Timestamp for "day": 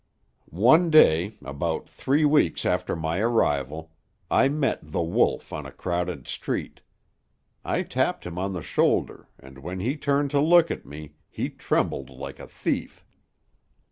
0.89-1.37